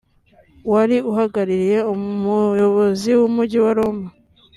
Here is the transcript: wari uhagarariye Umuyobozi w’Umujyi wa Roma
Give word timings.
wari 0.71 0.97
uhagarariye 1.11 1.77
Umuyobozi 1.93 3.09
w’Umujyi 3.19 3.59
wa 3.65 3.71
Roma 3.77 4.07